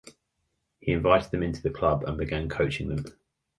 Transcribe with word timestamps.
He 0.79 0.93
invited 0.93 1.29
them 1.29 1.43
into 1.43 1.61
the 1.61 1.69
club 1.69 2.05
and 2.07 2.17
began 2.17 2.49
coaching 2.49 2.89
them. 2.89 3.05